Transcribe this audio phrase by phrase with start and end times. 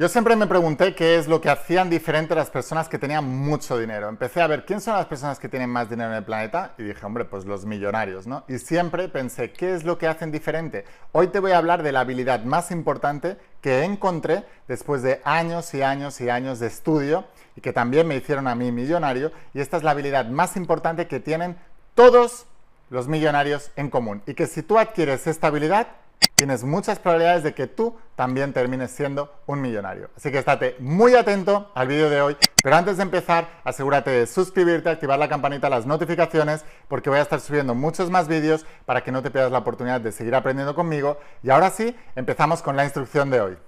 [0.00, 3.76] Yo siempre me pregunté qué es lo que hacían diferente las personas que tenían mucho
[3.76, 4.08] dinero.
[4.08, 6.84] Empecé a ver quién son las personas que tienen más dinero en el planeta y
[6.84, 8.44] dije, hombre, pues los millonarios, ¿no?
[8.46, 10.84] Y siempre pensé, ¿qué es lo que hacen diferente?
[11.10, 15.74] Hoy te voy a hablar de la habilidad más importante que encontré después de años
[15.74, 17.24] y años y años de estudio
[17.56, 19.32] y que también me hicieron a mí millonario.
[19.52, 21.56] Y esta es la habilidad más importante que tienen
[21.96, 22.46] todos
[22.88, 24.22] los millonarios en común.
[24.26, 25.88] Y que si tú adquieres esta habilidad,
[26.38, 30.08] tienes muchas probabilidades de que tú también termines siendo un millonario.
[30.16, 34.26] Así que estate muy atento al vídeo de hoy, pero antes de empezar, asegúrate de
[34.26, 39.02] suscribirte, activar la campanita, las notificaciones, porque voy a estar subiendo muchos más vídeos para
[39.02, 41.18] que no te pierdas la oportunidad de seguir aprendiendo conmigo.
[41.42, 43.58] Y ahora sí, empezamos con la instrucción de hoy.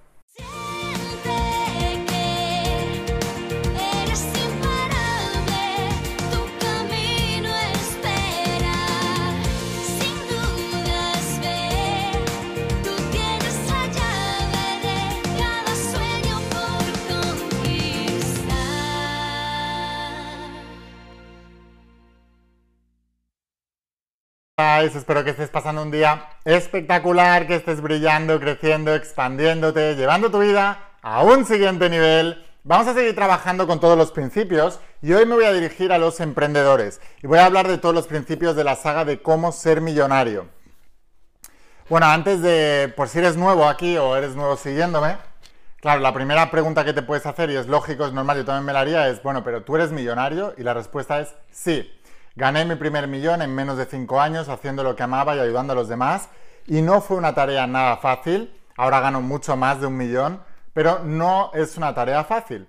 [24.87, 30.79] Espero que estés pasando un día espectacular, que estés brillando, creciendo, expandiéndote, llevando tu vida
[31.03, 32.43] a un siguiente nivel.
[32.63, 35.99] Vamos a seguir trabajando con todos los principios y hoy me voy a dirigir a
[35.99, 39.51] los emprendedores y voy a hablar de todos los principios de la saga de cómo
[39.51, 40.47] ser millonario.
[41.87, 45.17] Bueno, antes de, por si eres nuevo aquí o eres nuevo siguiéndome,
[45.79, 48.65] claro, la primera pregunta que te puedes hacer, y es lógico, es normal, yo también
[48.65, 51.91] me la haría, es, bueno, pero tú eres millonario y la respuesta es sí.
[52.41, 55.73] Gané mi primer millón en menos de 5 años haciendo lo que amaba y ayudando
[55.73, 56.27] a los demás.
[56.65, 58.51] Y no fue una tarea nada fácil.
[58.75, 60.41] Ahora gano mucho más de un millón,
[60.73, 62.67] pero no es una tarea fácil.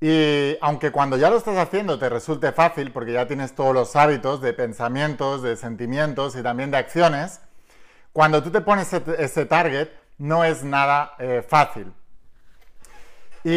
[0.00, 3.96] Y aunque cuando ya lo estás haciendo te resulte fácil, porque ya tienes todos los
[3.96, 7.40] hábitos de pensamientos, de sentimientos y también de acciones,
[8.12, 9.88] cuando tú te pones ese, target
[10.18, 11.92] no es nada eh, fácil.
[13.42, 13.50] Y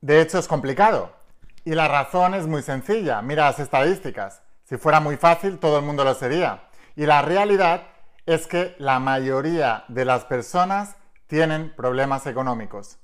[0.00, 1.17] de hecho es complicado.
[1.64, 3.22] Y la razón es muy sencilla.
[3.22, 4.42] Mira las estadísticas.
[4.64, 6.68] Si fuera muy fácil, todo el mundo lo sería.
[6.96, 7.82] Y la realidad
[8.26, 10.96] es que la mayoría de las personas
[11.26, 12.98] tienen problemas económicos.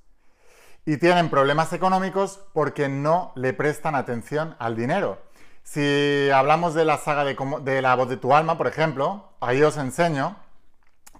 [0.84, 5.22] Y tienen problemas económicos porque no le prestan atención al dinero.
[5.62, 9.78] Si hablamos de la saga de, la voz de tu alma, por ejemplo, ahí os
[9.78, 10.36] enseño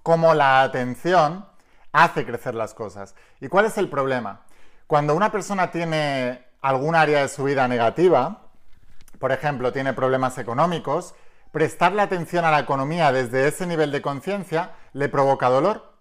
[0.02, 1.46] cómo la atención
[1.92, 3.14] hace crecer las cosas.
[3.40, 4.42] ¿Y cuál es el problema?
[4.86, 8.48] Cuando una persona tiene algún área de su vida negativa,
[9.18, 11.14] por ejemplo, tiene problemas económicos,
[11.52, 15.92] prestarle atención a la economía desde ese nivel de conciencia le provoca dolor.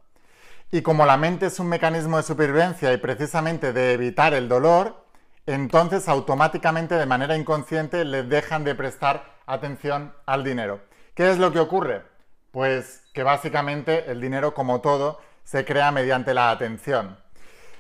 [0.72, 5.03] Y como la mente es un mecanismo de supervivencia y precisamente de evitar el dolor,
[5.46, 10.80] entonces automáticamente de manera inconsciente le dejan de prestar atención al dinero.
[11.13, 12.03] ¿Qué es lo que ocurre?
[12.51, 17.18] Pues que básicamente el dinero, como todo, se crea mediante la atención.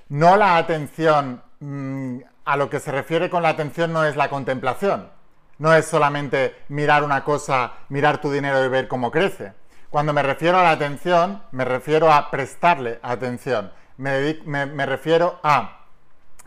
[0.09, 4.29] No la atención mm, a lo que se refiere con la atención no es la
[4.29, 5.09] contemplación,
[5.57, 9.53] no es solamente mirar una cosa, mirar tu dinero y ver cómo crece.
[9.89, 15.85] Cuando me refiero a la atención, me refiero a prestarle atención, me, refiero a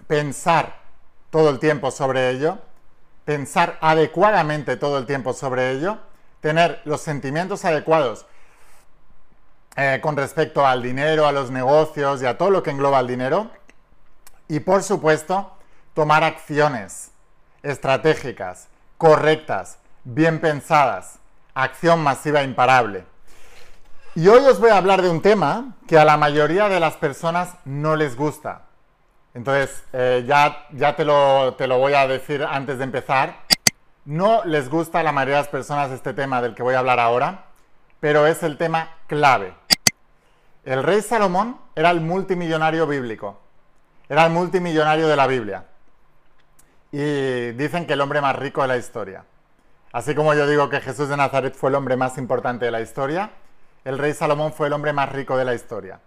[0.09, 0.81] pensar
[1.31, 2.59] todo el tiempo sobre ello,
[3.25, 5.99] pensar adecuadamente todo el tiempo sobre ello,
[6.41, 8.27] tener los sentimientos adecuados
[9.77, 13.07] eh, con respecto al dinero, a los negocios y a todo lo que engloba el
[13.07, 13.51] dinero.
[14.49, 15.56] Y por supuesto,
[15.97, 17.11] tomar acciones
[17.63, 18.69] estratégicas,
[18.99, 21.19] correctas, bien pensadas,
[21.55, 23.07] acción masiva imparable.
[24.15, 26.97] Y hoy os voy a hablar de un tema que a la mayoría de las
[26.97, 28.67] personas no les gusta.
[29.33, 33.35] Entonces, eh, ya, ya te, lo, te lo voy a decir antes de empezar.
[34.05, 36.81] No les gusta a la mayoría de las personas este tema del que voy a
[36.81, 37.47] hablar ahora,
[38.01, 39.55] pero es el tema clave.
[40.67, 43.41] El rey Salomón era el multimillonario bíblico,
[44.11, 45.65] era el multimillonario de la Biblia
[46.99, 49.23] y dicen que el hombre más rico de la historia.
[49.93, 52.81] Así como yo digo que Jesús de Nazaret fue el hombre más importante de la
[52.81, 53.33] historia,
[53.85, 56.01] el rey Salomón fue el hombre más rico de la historia.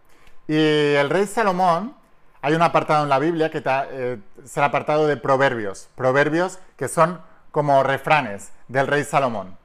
[0.48, 1.94] Y el rey Salomón,
[2.42, 6.88] hay un apartado en la Biblia que eh, es el apartado de proverbios, proverbios que
[6.88, 7.22] son
[7.52, 9.60] como refranes del rey Salomón.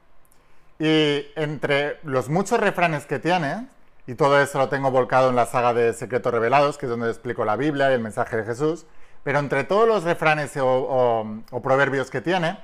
[0.77, 3.65] Y entre los muchos refranes que tiene,
[4.05, 7.09] y todo eso lo tengo volcado en la saga de Secretos Revelados, que es donde
[7.09, 8.85] explico la Biblia y el mensaje de Jesús,
[9.25, 11.25] pero entre todos los refranes o,
[11.63, 12.59] proverbios que tiene,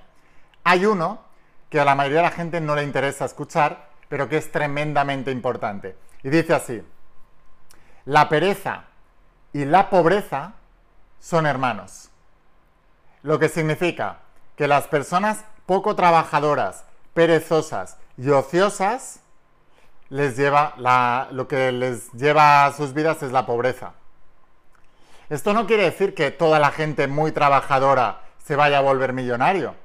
[0.64, 1.20] hay uno
[1.72, 5.32] que a la mayoría de la gente no le interesa escuchar, pero que es tremendamente
[5.32, 5.98] importante.
[6.22, 6.84] Y dice así,
[8.06, 8.84] la pereza
[9.54, 10.54] y la pobreza
[11.20, 12.12] son hermanos.
[13.24, 14.20] Lo que significa
[14.56, 16.86] que las personas poco trabajadoras,
[17.16, 19.22] perezosas y ociosas,
[20.10, 20.76] les lleva
[21.32, 23.94] lo que les lleva a sus vidas es la pobreza.
[25.32, 29.76] Esto no quiere decir que toda la gente muy trabajadora se vaya a volver millonario.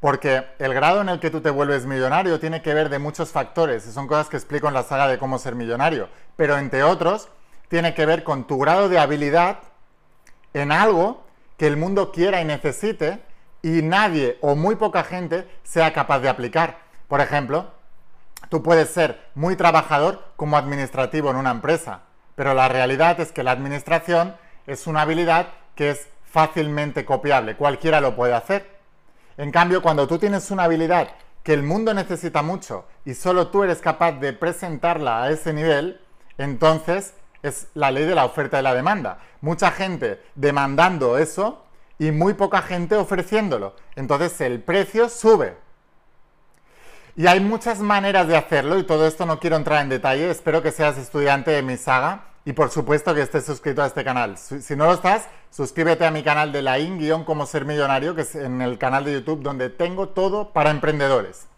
[0.00, 3.30] Porque el grado en el que tú te vuelves millonario tiene que ver de muchos
[3.30, 6.08] factores, y son cosas que explico en la saga de cómo ser millonario.
[6.34, 7.28] Pero entre otros,
[7.68, 9.58] tiene que ver con tu grado de habilidad
[10.52, 11.22] en algo
[11.58, 13.22] que el mundo quiera y necesite
[13.62, 16.78] y nadie o muy poca gente sea capaz de aplicar.
[17.06, 17.70] Por ejemplo,
[18.48, 22.00] tú puedes ser muy trabajador como administrativo en una empresa,
[22.34, 24.34] pero la realidad es que la administración
[24.66, 28.76] es una habilidad que es fácilmente copiable, cualquiera lo puede hacer.
[29.36, 31.08] En cambio, cuando tú tienes una habilidad
[31.42, 36.00] que el mundo necesita mucho y solo tú eres capaz de presentarla a ese nivel,
[36.38, 39.18] entonces es la ley de la oferta y la demanda.
[39.40, 41.64] Mucha gente demandando eso
[41.98, 43.76] y muy poca gente ofreciéndolo.
[43.94, 45.56] Entonces el precio sube.
[47.14, 50.30] Y hay muchas maneras de hacerlo y todo esto no quiero entrar en detalle.
[50.30, 54.04] Espero que seas estudiante de mi saga y por supuesto que estés suscrito a este
[54.04, 54.38] canal.
[54.38, 58.20] Si no lo estás, suscríbete a mi canal de la in como ser millonario, que
[58.22, 61.48] es en el canal de YouTube donde tengo todo para emprendedores.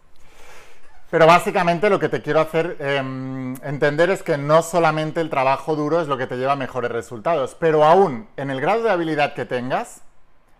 [1.11, 5.75] Pero básicamente lo que te quiero hacer em, entender es que no solamente el trabajo
[5.75, 9.35] duro es lo que te lleva mejores resultados, pero aún en el grado de habilidad
[9.35, 10.01] que tengas,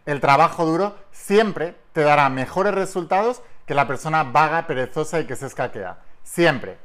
[0.05, 5.35] el trabajo duro siempre te dará mejores resultados que la persona vaga, perezosa y que
[5.35, 5.97] se escaquea.
[6.23, 6.77] Siempre.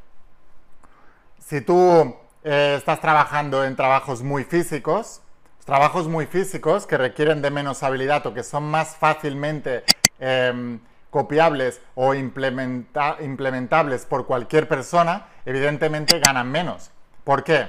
[1.40, 5.22] Si tú eh, estás trabajando en trabajos muy físicos,
[5.64, 9.82] trabajos muy físicos que requieren de menos habilidad o que son más fácilmente
[10.18, 16.90] em, copiables o implementables por cualquier persona, evidentemente ganan menos.
[17.24, 17.68] ¿Por qué?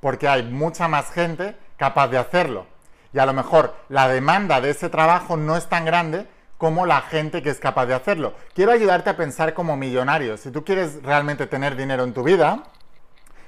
[0.00, 2.66] Porque hay mucha más gente capaz de hacerlo.
[3.12, 6.26] Y a lo mejor la demanda de ese trabajo no es tan grande
[6.58, 8.34] como la gente que es capaz de hacerlo.
[8.54, 10.36] Quiero ayudarte a pensar como millonario.
[10.36, 12.64] Si tú quieres realmente tener dinero en tu vida,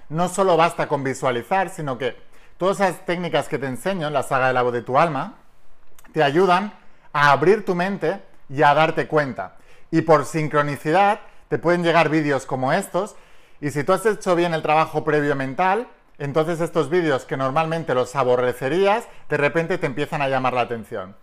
[0.09, 2.17] no solo basta con visualizar, sino que
[2.57, 5.35] todas esas técnicas que te enseño en la saga de la voz de tu alma
[6.13, 6.73] te ayudan
[7.13, 9.57] a abrir tu mente y a darte cuenta.
[9.91, 13.17] Y por sincronicidad te pueden llegar vídeos como estos
[13.61, 15.89] y si tú has hecho bien el trabajo previo mental,
[16.19, 21.17] entonces estos vídeos que normalmente los aborrecerías, de repente te empiezan a llamar la atención.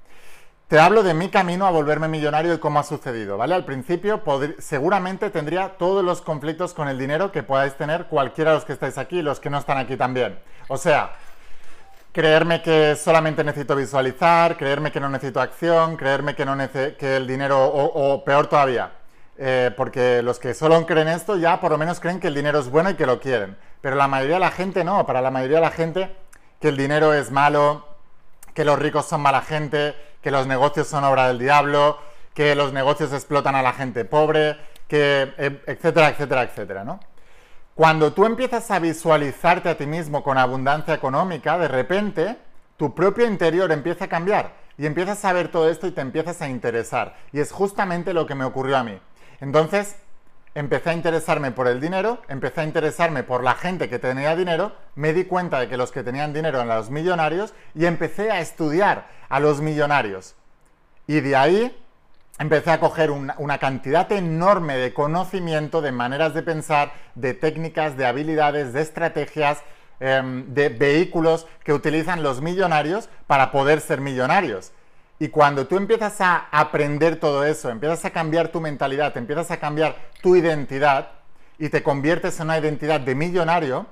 [0.67, 3.53] Te hablo de mi camino a volverme millonario y cómo ha sucedido, ¿vale?
[3.53, 4.23] Al principio
[4.57, 8.73] seguramente tendría todos los conflictos con el dinero que podáis tener cualquiera de los que
[8.73, 10.39] estáis aquí y los que no están aquí también.
[10.67, 11.12] O sea,
[12.12, 17.27] creerme que solamente necesito visualizar, creerme que no necesito acción, creerme que, no que el
[17.27, 18.91] dinero, o, peor todavía,
[19.38, 22.57] eh, porque los que solo creen esto ya por lo menos creen que el dinero
[22.57, 23.56] es bueno y que lo quieren.
[23.81, 26.15] Pero la mayoría de la gente no, para la mayoría de la gente
[26.59, 27.85] que el dinero es malo,
[28.56, 29.94] que los ricos son mala gente,
[30.25, 32.00] que los negocios son obra del diablo,
[32.33, 34.57] que los negocios explotan a la gente pobre,
[34.88, 37.00] que eh, etcétera, etcétera, etcétera, ¿no?
[37.75, 42.38] Cuando tú empiezas a visualizarte a ti mismo con abundancia económica, de repente
[42.75, 46.42] tu propio interior empieza a cambiar y empiezas a ver todo esto y te empiezas
[46.42, 47.16] a interesar.
[47.31, 49.00] Y es justamente lo que me ocurrió a mí.
[49.42, 49.95] Entonces,
[50.56, 54.72] empecé a interesarme por el dinero, empecé a interesarme por la gente que tenía dinero,
[54.96, 58.40] me di cuenta de que los que tenían dinero eran los millonarios y empecé a
[58.40, 60.36] estudiar a los millonarios.
[61.07, 61.78] Y de ahí
[62.40, 68.06] empecé a coger una, cantidad enorme de conocimiento, de maneras de pensar, de técnicas, de
[68.06, 69.62] habilidades, de estrategias,
[70.00, 74.71] em, de vehículos que utilizan los millonarios para poder ser millonarios.
[75.18, 79.57] Y cuando tú empiezas a aprender todo eso, empiezas a cambiar tu mentalidad, empiezas a
[79.57, 81.10] cambiar tu identidad
[81.57, 83.86] y te conviertes en una identidad de millonario,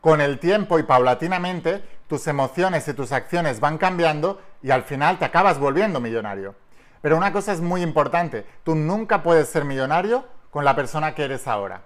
[0.00, 5.18] con el tiempo y paulatinamente tus emociones y tus acciones van cambiando y al final
[5.18, 6.54] te acabas volviendo millonario.
[7.02, 11.24] Pero una cosa es muy importante, tú nunca puedes ser millonario con la persona que
[11.24, 11.82] eres ahora.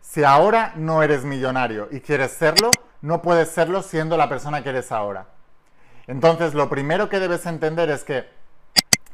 [0.00, 2.70] Si ahora no eres millonario y quieres serlo,
[3.02, 5.26] no puedes serlo siendo la persona que eres ahora.
[6.08, 8.26] Entonces, lo primero que debes entender es que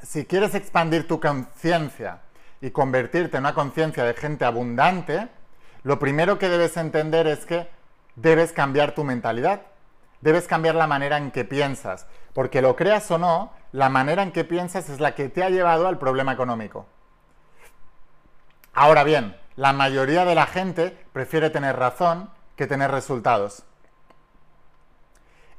[0.02, 2.20] si quieres expandir tu conciencia
[2.60, 5.28] y convertirte en una conciencia de gente abundante,
[5.82, 7.68] lo primero que debes entender es que
[8.14, 9.62] debes cambiar tu mentalidad,
[10.20, 14.30] debes cambiar la manera en que piensas, porque lo creas o no, la manera en
[14.30, 16.86] que piensas es la que te ha llevado al problema económico.
[18.72, 23.64] Ahora bien, la mayoría de la gente prefiere tener razón que tener resultados.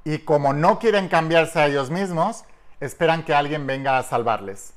[0.05, 2.45] Y como no quieren cambiarse a ellos mismos,
[2.79, 4.74] esperan que alguien venga a salvarles.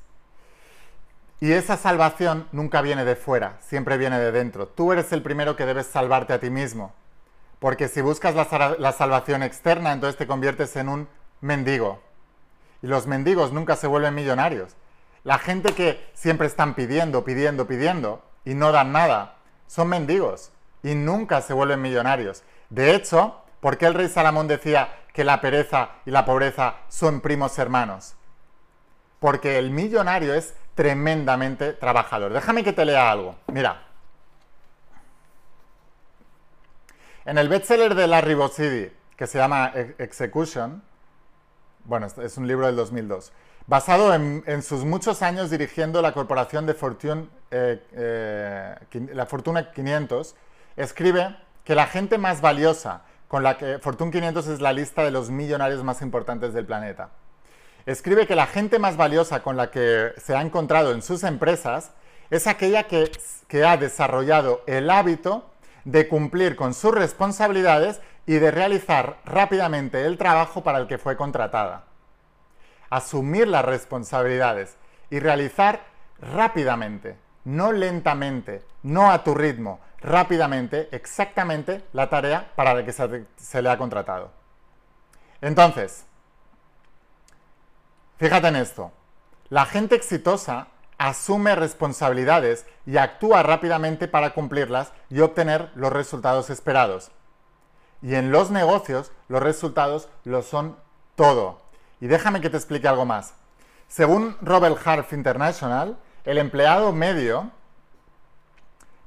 [1.40, 4.66] Y esa salvación nunca viene de fuera, siempre viene de dentro.
[4.66, 6.92] Tú eres el primero que debes salvarte a ti mismo.
[7.60, 11.08] Porque si buscas la, salvación externa, entonces te conviertes en un
[11.40, 12.00] mendigo.
[12.82, 14.74] Y los mendigos nunca se vuelven millonarios.
[15.24, 20.50] La gente que siempre están pidiendo, pidiendo, pidiendo y no dan nada, son mendigos
[20.82, 22.44] y nunca se vuelven millonarios.
[22.70, 27.20] De hecho, ¿por qué el rey Salomón decía que la pereza y la pobreza son
[27.20, 28.14] primos hermanos?
[29.18, 32.32] Porque el millonario es tremendamente trabajador.
[32.32, 33.34] Déjame que te lea algo.
[33.48, 33.82] Mira.
[37.24, 40.84] En el bestseller de Larry Bossidy, que se llama Execution,
[41.82, 43.32] bueno, es un libro del 2002,
[43.66, 50.36] basado en, sus muchos años dirigiendo la corporación de Fortune, eh, eh, la Fortuna 500,
[50.76, 55.10] escribe que la gente más valiosa, con la que Fortune 500 es la lista de
[55.10, 57.10] los millonarios más importantes del planeta,
[57.86, 61.92] escribe que la gente más valiosa con la que se ha encontrado en sus empresas
[62.30, 63.10] es aquella que,
[63.46, 65.50] que ha desarrollado el hábito
[65.84, 71.16] de cumplir con sus responsabilidades y de realizar rápidamente el trabajo para el que fue
[71.16, 71.84] contratada.
[72.90, 74.76] Asumir las responsabilidades
[75.08, 75.80] y realizar
[76.20, 77.16] rápidamente,
[77.48, 83.70] no lentamente, no a tu ritmo, rápidamente, exactamente la tarea para la que se, le
[83.70, 84.30] ha contratado.
[85.40, 86.04] Entonces,
[88.18, 88.92] fíjate en esto,
[89.48, 97.12] la gente exitosa asume responsabilidades y actúa rápidamente para cumplirlas y obtener los resultados esperados.
[98.02, 100.76] Y en los negocios los resultados lo son
[101.14, 101.62] todo.
[101.98, 103.32] Y déjame que te explique algo más.
[103.86, 105.96] Según Robert Half International,
[106.28, 107.50] el empleado medio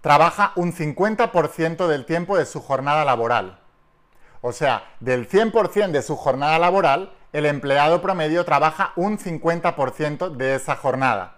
[0.01, 3.59] trabaja un 50% del tiempo de su jornada laboral.
[4.41, 10.55] O sea, del 100% de su jornada laboral, el empleado promedio trabaja un 50% de
[10.55, 11.35] esa jornada.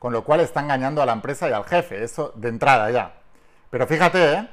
[0.00, 3.14] Con lo cual está engañando a la empresa y al jefe, eso de entrada ya.
[3.70, 4.48] Pero fíjate, ¿eh?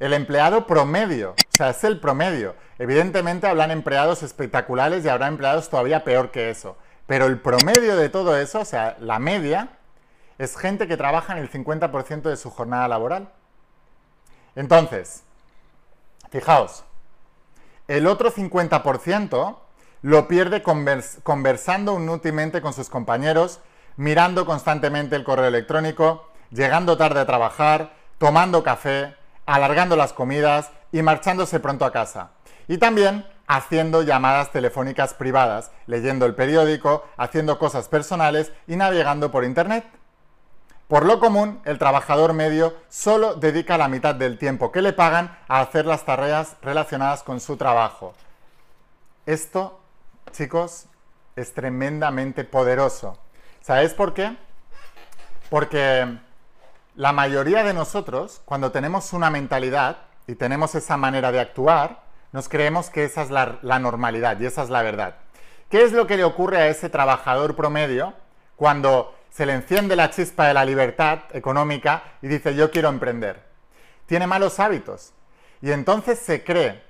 [0.00, 2.56] el empleado promedio, o sea, es el promedio.
[2.78, 6.76] Evidentemente habrán empleados espectaculares y habrá empleados todavía peor que eso.
[7.06, 9.79] Pero el promedio de todo eso, o sea, la media,
[10.40, 13.28] es gente que trabaja en el 50% de su jornada laboral.
[14.56, 15.22] Entonces,
[16.30, 16.82] fijaos,
[17.88, 19.58] el otro 50%
[20.00, 23.60] lo pierde conversando inútilmente con sus compañeros,
[23.98, 31.02] mirando constantemente el correo electrónico, llegando tarde a trabajar, tomando café, alargando las comidas y
[31.02, 32.30] marchándose pronto a casa.
[32.66, 39.44] Y también haciendo llamadas telefónicas privadas, leyendo el periódico, haciendo cosas personales y navegando por
[39.44, 39.84] Internet.
[40.90, 45.38] Por lo común, el trabajador medio solo dedica la mitad del tiempo que le pagan
[45.46, 48.12] a hacer las tareas relacionadas con su trabajo.
[49.24, 49.78] Esto,
[50.32, 50.86] chicos,
[51.36, 53.16] es tremendamente poderoso.
[53.60, 54.36] ¿Sabéis por qué?
[55.48, 56.18] Porque
[56.96, 62.48] la mayoría de nosotros, cuando tenemos una mentalidad y tenemos esa manera de actuar, nos
[62.48, 65.14] creemos que esa es la, normalidad y esa es la verdad.
[65.68, 68.12] ¿Qué es lo que le ocurre a ese trabajador promedio
[68.56, 73.42] cuando se le enciende la chispa de la libertad económica y dice yo quiero emprender?
[74.06, 75.12] Tiene malos hábitos.
[75.62, 76.82] Y entonces se cree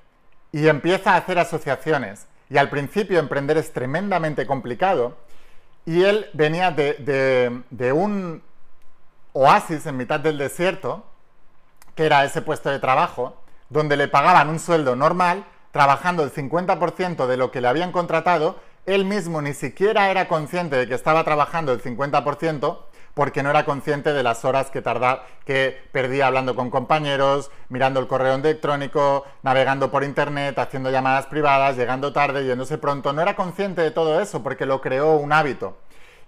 [0.53, 2.27] y empieza a hacer asociaciones.
[2.49, 5.17] Y al principio emprender es tremendamente complicado.
[5.87, 8.43] Y él venía de un
[9.33, 11.05] oasis en mitad del desierto,
[11.95, 13.37] que era ese puesto de trabajo,
[13.69, 18.59] donde le pagaban un sueldo normal, trabajando el 50% de lo que le habían contratado,
[18.87, 22.79] él mismo ni siquiera era consciente de que estaba trabajando el 50%
[23.15, 28.01] porque no era consciente de las horas que, tardaba, que perdía hablando con compañeros, mirando
[28.01, 33.13] el correo electrónico, navegando por internet, haciendo llamadas privadas, llegando tarde, yéndose pronto.
[33.13, 35.79] No era consciente de todo eso porque lo creó un hábito.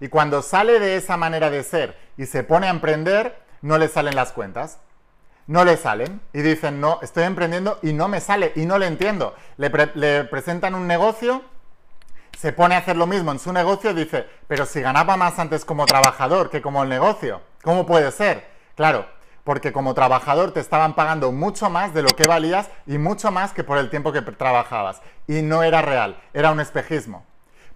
[0.01, 3.87] Y cuando sale de esa manera de ser y se pone a emprender, no le
[3.87, 4.79] salen las cuentas
[5.47, 8.87] no le salen y dicen, no, estoy emprendiendo y no me sale y no le
[8.87, 9.35] entiendo.
[9.57, 9.69] Le,
[10.25, 11.43] presentan un negocio,
[12.37, 15.39] se pone a hacer lo mismo en su negocio y dice, pero si ganaba más
[15.39, 18.47] antes como trabajador que como el negocio, ¿cómo puede ser?
[18.75, 19.05] Claro,
[19.43, 23.53] porque como trabajador te estaban pagando mucho más de lo que valías y mucho más
[23.53, 25.01] que por el tiempo que trabajabas.
[25.27, 27.25] Y no era real, era un espejismo.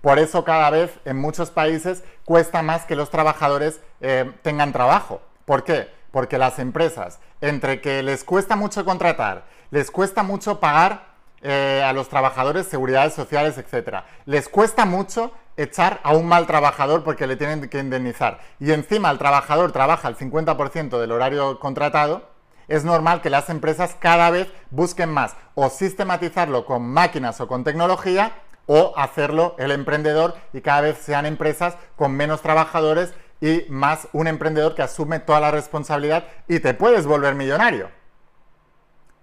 [0.02, 5.22] Por eso cada vez en muchos países cuesta más que los trabajadores eh, tengan trabajo.
[5.46, 5.90] ¿Por qué?
[6.12, 11.94] Porque las empresas, entre que les cuesta mucho contratar, les cuesta mucho pagar eh, a
[11.94, 14.03] los trabajadores seguridades sociales, etc.
[14.25, 18.39] Les cuesta mucho echar a un mal trabajador porque le tienen que indemnizar.
[18.60, 22.29] Y encima el trabajador trabaja el 50% del horario contratado,
[22.67, 27.63] es normal que las empresas cada vez busquen más o sistematizarlo con máquinas o con
[27.63, 28.34] tecnología
[28.65, 34.27] o hacerlo el emprendedor y cada vez sean empresas con menos trabajadores y más un
[34.27, 37.89] emprendedor que asume toda la responsabilidad y te puedes volver millonario.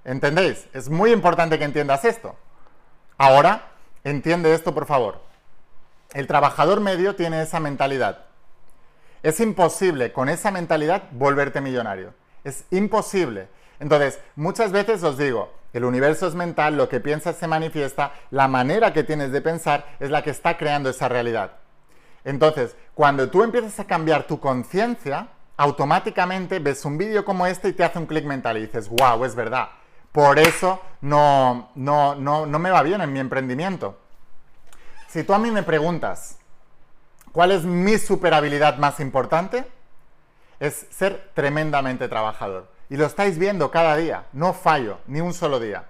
[0.05, 0.67] ¿Entendéis?
[0.73, 2.37] Es muy importante que entiendas esto.
[3.17, 3.73] Ahora,
[4.05, 5.23] entiende esto por favor.
[6.13, 8.27] El trabajador medio tiene esa mentalidad.
[9.23, 12.13] Es imposible con esa mentalidad volverte millonario.
[12.45, 13.49] Es imposible.
[13.81, 18.47] Entonces, muchas veces os digo, El universo es mental, lo que piensas se manifiesta, la
[18.47, 21.51] manera que tienes de pensar es la que está creando esa realidad.
[22.23, 27.73] Entonces, cuando tú empiezas a cambiar tu conciencia, automáticamente ves un vídeo como este y
[27.73, 29.69] te hace un clic mental y dices, wow, es verdad.
[30.15, 33.99] Por eso no, no, no, no me va bien en mi emprendimiento.
[35.09, 36.39] Si tú a mí me preguntas,
[37.33, 39.67] ¿cuál es mi superabilidad más importante?
[40.61, 42.71] Es ser tremendamente trabajador.
[42.89, 45.87] Y lo estáis viendo cada día, no fallo, ni un solo día.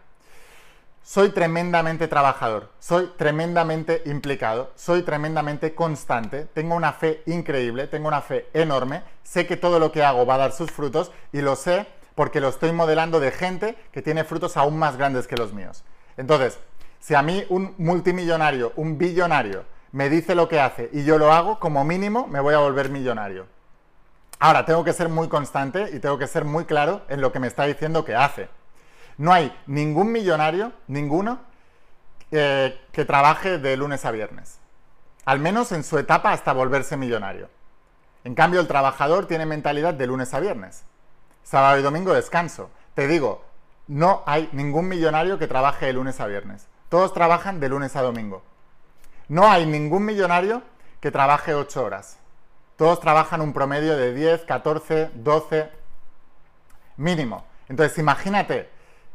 [1.02, 8.23] Soy tremendamente trabajador, soy tremendamente implicado, soy tremendamente constante, tengo una fe increíble, tengo una
[8.23, 11.57] fe enorme, sé que todo lo que hago va a dar sus frutos y lo
[11.57, 15.52] sé porque lo estoy modelando de gente que tiene frutos aún más grandes que los
[15.52, 15.85] míos.
[16.16, 16.59] Entonces,
[17.00, 21.33] si a mí un multimillonario, un billonario, me dice lo que hace y yo lo
[21.33, 23.47] hago, como mínimo me voy a volver millonario.
[24.38, 27.38] Ahora, tengo que ser muy constante y tengo que ser muy claro en lo que
[27.38, 28.49] me está diciendo que hace.
[29.16, 31.38] No hay ningún millonario, ninguno,
[32.30, 34.59] eh, que trabaje de lunes a viernes.
[35.25, 37.49] Al menos en su etapa hasta volverse millonario.
[38.25, 40.83] En cambio, el trabajador tiene mentalidad de lunes a viernes.
[41.45, 42.71] Sábado y domingo descanso.
[42.95, 43.45] Te digo,
[43.87, 46.67] no hay ningún millonario que trabaje de lunes a viernes.
[46.89, 48.43] Todos trabajan de lunes a domingo.
[49.29, 50.63] No hay ningún millonario
[51.01, 52.19] que trabaje 8 horas.
[52.77, 55.71] Todos trabajan un promedio de 10, 14, 12
[56.97, 57.45] mínimo.
[57.69, 58.69] Entonces imagínate,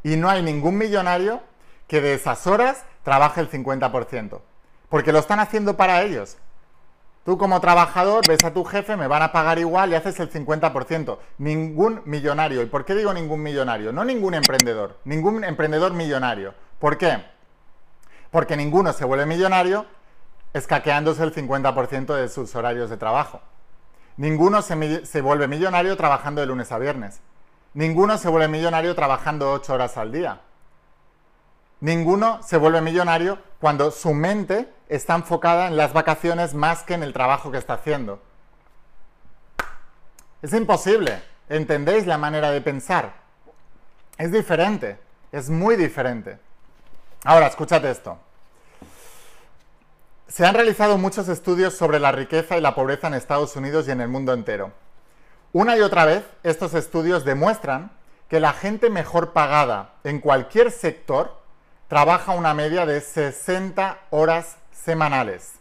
[0.03, 1.41] y no hay ningún millonario
[1.87, 4.39] que de esas horas trabaje el 50%,
[4.89, 6.37] porque lo están haciendo para ellos.
[7.23, 10.31] Tú como trabajador ves a tu jefe, me van a pagar igual y haces el
[10.31, 11.17] 50%.
[11.37, 12.61] Ningún millonario.
[12.61, 13.91] ¿Y por qué digo ningún millonario?
[13.91, 16.53] No ningún emprendedor, ningún emprendedor millonario.
[16.79, 17.23] ¿Por qué?
[18.31, 19.85] Porque ninguno se vuelve millonario
[20.53, 23.41] escaqueándose el 50% de sus horarios de trabajo.
[24.17, 27.21] Ninguno se, se, vuelve millonario trabajando de lunes a viernes.
[27.73, 30.41] Ninguno se vuelve millonario trabajando 8 horas al día.
[31.79, 37.03] Ninguno se vuelve millonario cuando su mente está enfocada en las vacaciones más que en
[37.03, 38.21] el trabajo que está haciendo.
[40.41, 41.21] Es imposible.
[41.47, 43.13] ¿Entendéis la manera de pensar?
[44.17, 44.99] Es diferente.
[45.31, 46.39] Es muy diferente.
[47.23, 48.17] Ahora, escúchate esto.
[50.27, 53.91] Se han realizado muchos estudios sobre la riqueza y la pobreza en Estados Unidos y
[53.91, 54.71] en el mundo entero.
[55.51, 57.91] Una y otra vez, estos estudios demuestran
[58.27, 61.41] que la gente mejor pagada en cualquier sector
[61.87, 65.59] trabaja una media de 60 horas semanales.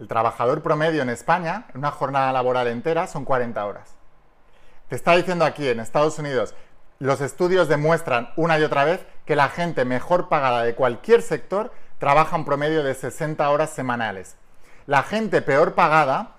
[0.00, 3.94] El trabajador promedio en España, en una jornada laboral entera, son 40 horas.
[4.88, 6.54] Te está diciendo aquí, en Estados Unidos,
[6.98, 11.72] los estudios demuestran una y otra vez que la gente mejor pagada de cualquier sector
[11.98, 14.36] trabaja un promedio de 60 horas semanales.
[14.86, 16.32] La gente peor pagada,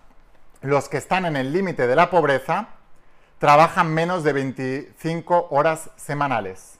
[0.62, 2.68] los que están en el límite de la pobreza,
[3.39, 6.80] trabajan menos de 25 horas semanales.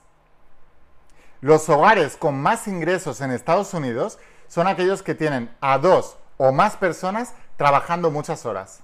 [1.44, 6.52] Los hogares con más ingresos en Estados Unidos son aquellos que tienen a dos o
[6.52, 8.80] más personas trabajando muchas horas.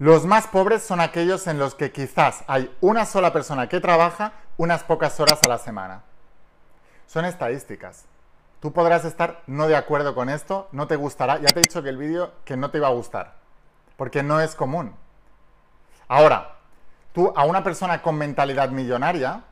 [0.00, 4.32] Los más pobres son aquellos en los que quizás hay una sola persona que trabaja
[4.56, 6.02] unas pocas horas a la semana.
[7.06, 8.06] Son estadísticas.
[8.58, 11.38] Tú podrás estar no de acuerdo con esto, no te gustará.
[11.38, 13.36] Ya te he dicho que el vídeo que no te iba a gustar,
[13.96, 14.96] porque no es común.
[16.08, 16.56] Ahora,
[17.12, 19.44] tú a una persona con mentalidad millonaria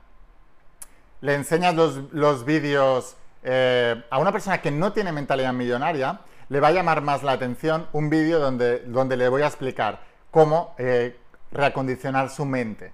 [1.21, 6.69] le enseñas los, vídeos eh, a una persona que no tiene mentalidad millonaria, le va
[6.69, 10.01] a llamar más la atención un vídeo donde, donde le voy a explicar
[10.31, 11.19] cómo eh,
[11.51, 12.93] reacondicionar su mente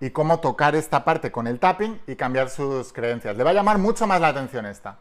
[0.00, 3.36] y cómo tocar esta parte con el tapping y cambiar sus creencias.
[3.36, 4.98] Le va a llamar mucho más la atención esta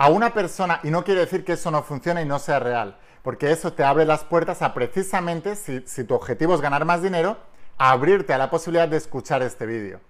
[0.00, 2.96] a una persona, y no quiere decir que eso no funcione y no sea real,
[3.22, 7.36] porque eso te abre las puertas a precisamente, si, tu objetivo es ganar más dinero,
[7.76, 10.00] a abrirte a la posibilidad de escuchar este vídeo.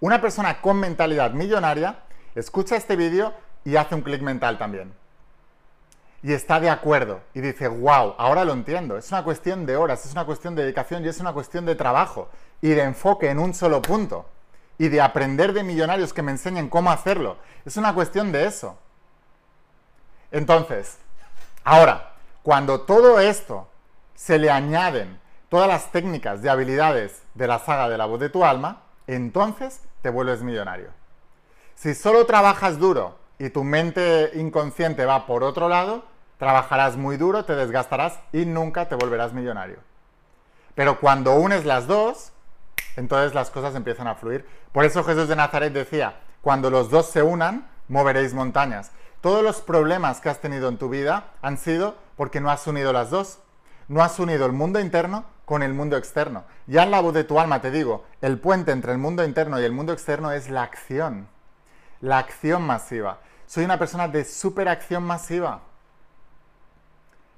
[0.00, 2.00] Una persona con mentalidad millonaria
[2.34, 3.34] escucha este vídeo
[3.64, 4.92] y hace un clic mental también.
[6.22, 8.96] Y está de acuerdo y dice, wow, ahora lo entiendo.
[8.96, 11.74] Es una cuestión de horas, es una cuestión de dedicación y es una cuestión de
[11.74, 12.28] trabajo
[12.60, 14.26] y de enfoque en un solo punto.
[14.78, 17.36] Y de aprender de millonarios que me enseñen cómo hacerlo.
[17.64, 18.78] Es una cuestión de eso.
[20.30, 20.98] Entonces,
[21.64, 23.68] ahora, cuando todo esto
[24.14, 28.28] se le añaden todas las técnicas de habilidades de la saga de la voz de
[28.28, 30.90] tu alma, entonces te vuelves millonario.
[31.74, 36.04] Si solo trabajas duro y tu mente inconsciente va por otro lado,
[36.38, 39.78] trabajarás muy duro, te desgastarás y nunca te volverás millonario.
[40.74, 42.32] Pero cuando unes las dos,
[42.96, 44.46] entonces las cosas empiezan a fluir.
[44.72, 48.92] Por eso Jesús de Nazaret decía, cuando los dos se unan, moveréis montañas.
[49.20, 52.92] Todos los problemas que has tenido en tu vida han sido porque no has unido
[52.92, 53.40] las dos.
[53.88, 56.44] No has unido el mundo interno con el mundo externo.
[56.66, 59.58] Ya en la voz de tu alma te digo, el puente entre el mundo interno
[59.58, 61.26] y el mundo externo es la acción.
[62.02, 63.20] La acción masiva.
[63.46, 65.62] Soy una persona de superacción masiva.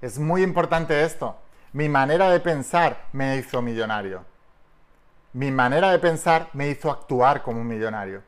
[0.02, 1.36] Es muy importante esto.
[1.72, 4.24] Mi manera de pensar me hizo millonario.
[5.32, 8.24] Mi manera de pensar me hizo actuar como un millonario.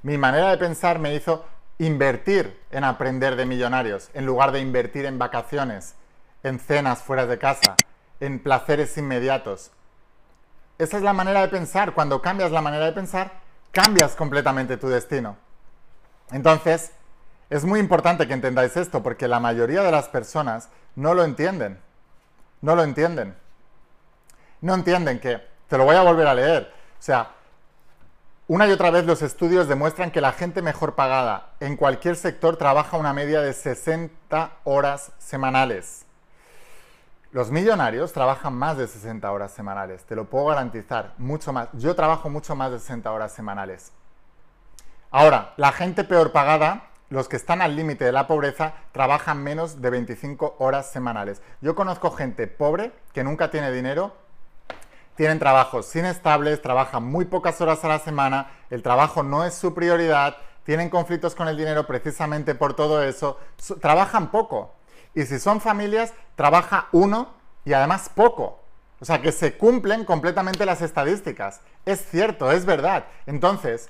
[0.00, 1.44] Mi manera de pensar me hizo
[1.76, 5.94] invertir en aprender de millonarios en lugar de invertir en vacaciones,
[6.42, 7.76] en cenas fuera de casa,
[8.20, 9.70] en placeres inmediatos.
[10.78, 11.94] Esa es la manera de pensar.
[11.94, 13.32] Cuando cambias la manera de pensar,
[13.72, 15.36] cambias completamente tu destino.
[16.30, 16.92] Entonces,
[17.48, 21.78] es muy importante que entendáis esto porque la mayoría de las personas no lo entienden.
[22.60, 23.36] No lo entienden.
[24.60, 26.72] No entienden que, te lo voy a volver a leer.
[26.98, 27.30] O sea,
[28.48, 32.56] una y otra vez los estudios demuestran que la gente mejor pagada en cualquier sector
[32.56, 36.05] trabaja una media de 60 horas semanales.
[37.36, 41.68] Los millonarios trabajan más de 60 horas semanales, te lo puedo garantizar, mucho más.
[41.74, 43.92] Yo trabajo mucho más de 60 horas semanales.
[45.10, 49.82] Ahora, la gente peor pagada, los que están al límite de la pobreza, trabajan menos
[49.82, 51.42] de 25 horas semanales.
[51.60, 54.14] Yo conozco gente pobre que nunca tiene dinero,
[55.14, 59.74] tienen trabajos inestables, trabajan muy pocas horas a la semana, el trabajo no es su
[59.74, 63.38] prioridad, tienen conflictos con el dinero precisamente por todo eso,
[63.82, 64.75] trabajan poco.
[65.16, 68.62] Y si son familias, trabaja uno y además poco.
[69.00, 71.62] O sea, que se cumplen completamente las estadísticas.
[71.86, 73.06] Es cierto, es verdad.
[73.24, 73.88] Entonces,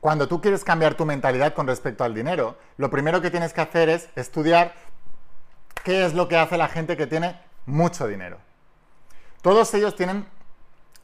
[0.00, 3.60] cuando tú quieres cambiar tu mentalidad con respecto al dinero, lo primero que tienes que
[3.60, 4.72] hacer es estudiar
[5.84, 8.38] qué es lo que hace la gente que tiene mucho dinero.
[9.42, 10.26] Todos ellos tienen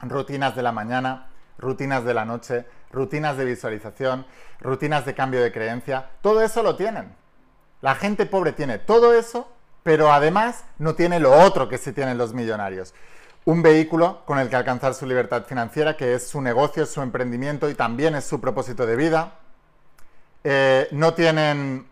[0.01, 4.25] rutinas de la mañana, rutinas de la noche, rutinas de visualización,
[4.61, 6.09] rutinas de cambio de creencia.
[6.21, 7.15] Todo eso lo tienen.
[7.81, 9.51] La gente pobre tiene todo eso,
[9.83, 12.93] pero además no tiene lo otro que sí tienen los millonarios.
[13.45, 17.69] Un vehículo con el que alcanzar su libertad financiera, que es su negocio, su emprendimiento
[17.69, 19.35] y también es su propósito de vida.
[20.43, 21.87] Eh, no tienen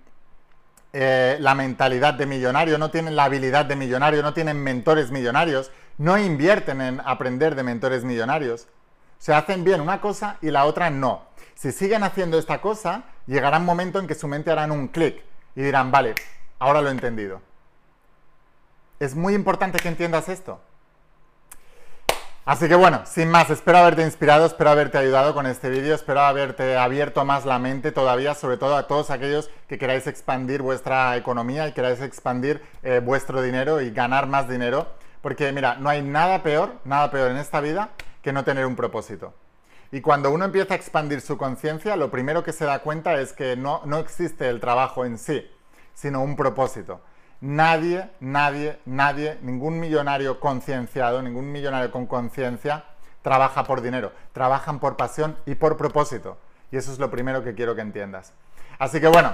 [0.92, 5.72] eh, la mentalidad de millonario, no tienen la habilidad de millonario, no tienen mentores millonarios,
[5.98, 8.68] no invierten en aprender de mentores millonarios.
[9.20, 11.24] Se hacen bien una cosa y la otra no.
[11.54, 15.24] Si siguen haciendo esta cosa, llegará un momento en que su mente hará un clic
[15.56, 16.16] y dirán, vale,
[16.60, 17.42] ahora lo he entendido.
[19.00, 20.60] Es muy importante que entiendas esto.
[22.46, 26.22] Así que bueno, sin más, espero haberte inspirado, espero haberte ayudado con este vídeo, espero
[26.22, 31.18] haberte abierto más la mente todavía, sobre todo a todos aquellos que queráis expandir vuestra
[31.18, 34.88] economía y queráis expandir eh, vuestro dinero y ganar más dinero.
[35.24, 37.90] Porque mira, no hay nada peor, nada peor en esta vida
[38.22, 39.34] que no tener un propósito.
[39.92, 43.34] Y cuando uno empieza a expandir su conciencia, lo primero que se da cuenta es
[43.34, 45.50] que no, no existe el trabajo en sí,
[45.94, 47.02] sino un propósito.
[47.42, 52.86] Nadie, nadie, nadie, ningún millonario concienciado, ningún millonario con conciencia
[53.22, 56.38] trabaja por dinero, trabajan por pasión y por propósito.
[56.72, 58.34] Y eso es lo primero que quiero que entiendas.
[58.80, 59.34] Así que bueno,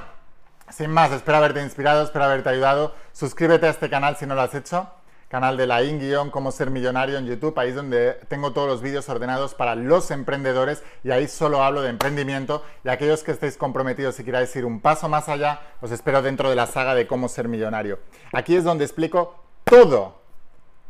[0.70, 2.96] sin más, espero haberte inspirado, espero haberte ayudado.
[3.14, 4.90] Suscríbete a este canal si no lo has hecho
[5.32, 8.82] canal de la IN cómo ser millonario en YouTube, ahí es donde tengo todos los
[8.82, 13.56] vídeos ordenados para los emprendedores y ahí solo hablo de emprendimiento y aquellos que estéis
[13.56, 17.08] comprometidos y queráis ir un paso más allá, os espero dentro de la saga de
[17.08, 18.00] cómo ser millonario.
[18.34, 20.20] Aquí es donde explico todo,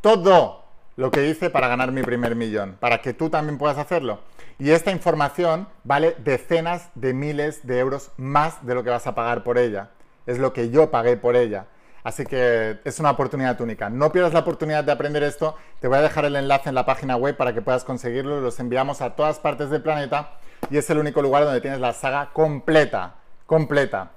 [0.02, 0.64] todo
[0.96, 4.22] lo que hice para ganar mi primer millón, para que tú también puedas hacerlo.
[4.58, 9.14] Y esta información vale decenas de miles de euros más de lo que vas a
[9.14, 9.92] pagar por ella.
[10.26, 11.68] Es lo que yo pagué por ella.
[12.04, 13.90] Así que es una oportunidad única.
[13.90, 15.56] No pierdas la oportunidad de aprender esto.
[15.80, 18.42] Te voy a dejar el enlace en la página web para que puedas conseguirlo.
[18.42, 20.32] Los enviamos a todas partes del planeta
[20.70, 24.12] y es el único lugar donde tienes la saga completa, completa.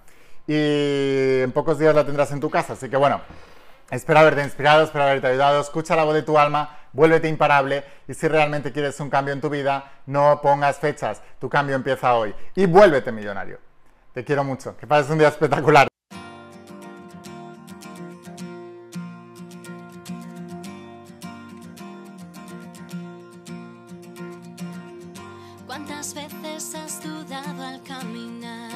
[0.47, 2.73] Y en pocos días la tendrás en tu casa.
[2.75, 3.21] Así que bueno,
[3.91, 5.61] espero haberte inspirado, espero haberte ayudado.
[5.61, 9.41] Escucha la voz de tu alma, vuélvete imparable y si realmente quieres un cambio en
[9.41, 11.23] tu vida, no pongas fechas.
[11.39, 13.59] Tu cambio empieza hoy y vuélvete millonario.
[14.15, 14.77] Te quiero mucho.
[14.77, 15.94] Que pases un día espectacular.
[26.55, 28.71] Veces has dudado al caminar?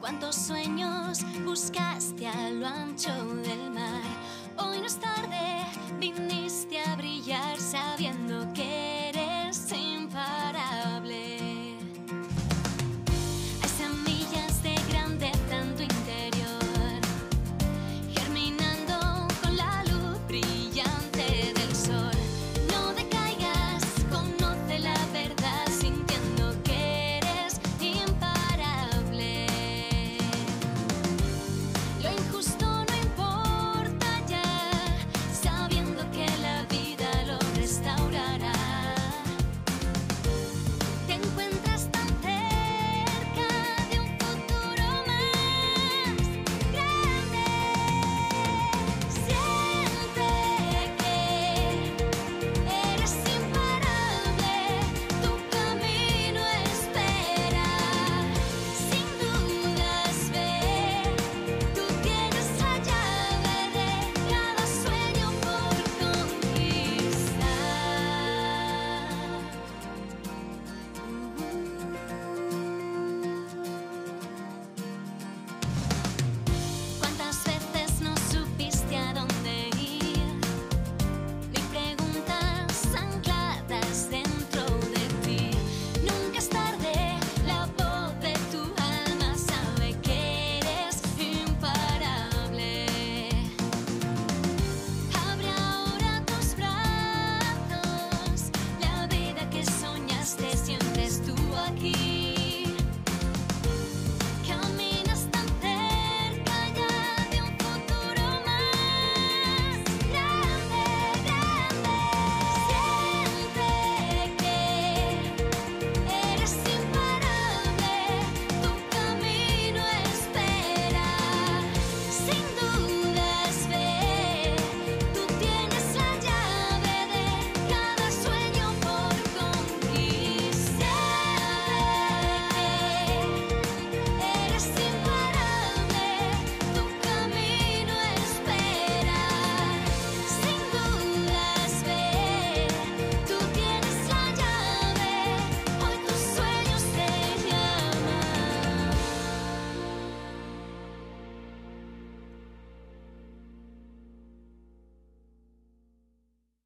[0.00, 4.02] ¿Cuántos sueños buscaste a lo ancho del mar?
[4.58, 5.64] Hoy no es tarde,